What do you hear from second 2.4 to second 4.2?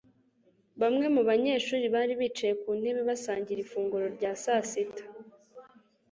ku ntebe basangira ifunguro